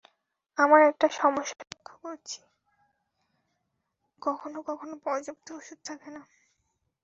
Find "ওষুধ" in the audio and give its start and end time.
5.51-5.79